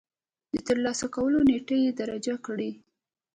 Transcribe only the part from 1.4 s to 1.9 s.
نېټه